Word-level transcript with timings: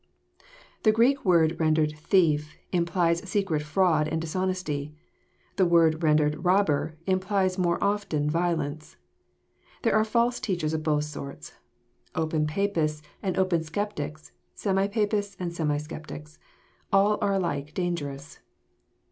The 0.81 0.91
Greek 0.91 1.23
word 1.23 1.59
rendered 1.59 1.95
"thief" 1.95 2.55
implies 2.71 3.19
secret 3.29 3.61
A*and 3.77 4.07
and 4.07 4.19
dishonesty. 4.19 4.95
The 5.57 5.65
word 5.67 6.01
rendered 6.01 6.43
"robber" 6.43 6.97
implies 7.05 7.59
more 7.59 7.77
open 7.83 8.27
violence. 8.27 8.97
There 9.83 9.93
are 9.93 10.03
false 10.03 10.39
teachers 10.39 10.73
of 10.73 10.81
both 10.81 11.03
sorts; 11.03 11.53
open 12.15 12.47
Papists 12.47 13.03
and 13.21 13.37
open 13.37 13.61
Sceptics, 13.61 14.31
semi 14.55 14.87
Papists 14.87 15.37
and 15.39 15.53
semi 15.53 15.77
Sceptics. 15.77 16.39
All 16.91 17.19
are 17.21 17.33
alike 17.33 17.75
dangerous. 17.75 18.39